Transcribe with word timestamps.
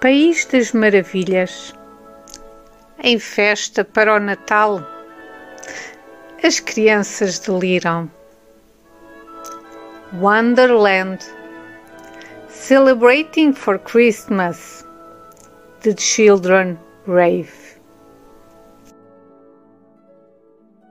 País 0.00 0.44
das 0.44 0.70
Maravilhas. 0.70 1.74
Em 3.02 3.18
festa 3.18 3.84
para 3.84 4.14
o 4.14 4.20
Natal, 4.20 4.80
as 6.40 6.60
crianças 6.60 7.40
deliram. 7.40 8.08
Wonderland. 10.20 11.18
Celebrating 12.48 13.52
for 13.52 13.76
Christmas. 13.80 14.86
The 15.80 15.96
children 15.96 16.78
rave. 17.04 17.77